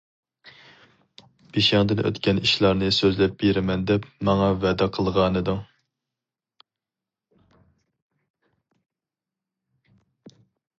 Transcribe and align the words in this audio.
بېشىڭدىن 1.57 2.01
ئۆتكەن 2.03 2.39
ئىشلارنى 2.45 2.89
سۆزلەپ 2.99 3.35
بېرىمەن 3.43 3.85
دەپ 3.91 4.09
ماڭا 4.29 4.49
ۋەدە 4.65 4.89
قىلغانىدىڭ. 4.97 5.61